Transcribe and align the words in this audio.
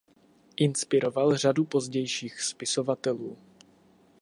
Inspiroval 0.57 1.37
řadu 1.37 1.65
pozdějších 1.65 2.41
spisovatelů. 2.41 3.37